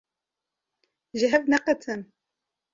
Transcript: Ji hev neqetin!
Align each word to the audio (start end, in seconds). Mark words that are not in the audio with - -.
Ji 1.19 1.27
hev 1.31 1.43
neqetin! 1.47 2.01